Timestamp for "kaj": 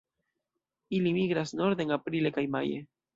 2.39-2.47